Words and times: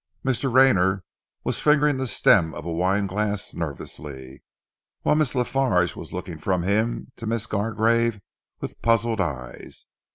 Mr. 0.25 0.51
Rayner 0.51 1.03
was 1.43 1.61
fingering 1.61 1.97
the 1.97 2.07
stem 2.07 2.55
of 2.55 2.65
a 2.65 2.71
wine 2.71 3.05
glass 3.05 3.53
nervously, 3.53 4.41
whilst 5.03 5.19
Miss 5.19 5.35
La 5.35 5.43
Farge 5.43 5.95
was 5.95 6.11
looking 6.11 6.39
from 6.39 6.63
him 6.63 7.11
to 7.17 7.27
Miss 7.27 7.45
Gargrave 7.45 8.19
with 8.61 8.81
puzzled 8.81 9.21
eyes. 9.21 9.85